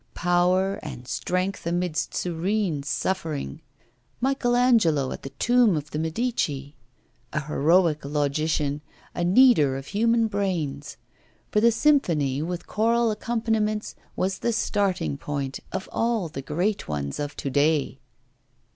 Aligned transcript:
power 0.15 0.79
and 0.81 1.07
strength 1.07 1.67
amidst 1.67 2.15
serene 2.15 2.81
suffering, 2.81 3.61
Michael 4.19 4.55
Angelo 4.55 5.11
at 5.11 5.21
the 5.21 5.29
tomb 5.29 5.77
of 5.77 5.91
the 5.91 5.99
Medici! 5.99 6.73
A 7.33 7.41
heroic 7.41 8.03
logician, 8.03 8.81
a 9.13 9.23
kneader 9.23 9.77
of 9.77 9.85
human 9.85 10.25
brains; 10.25 10.97
for 11.51 11.61
the 11.61 11.71
symphony, 11.71 12.41
with 12.41 12.65
choral 12.65 13.11
accompaniments, 13.11 13.93
was 14.15 14.39
the 14.39 14.53
starting 14.53 15.19
point 15.19 15.59
of 15.71 15.87
all 15.91 16.27
the 16.29 16.41
great 16.41 16.87
ones 16.87 17.19
of 17.19 17.35
to 17.37 17.51
day! 17.51 17.99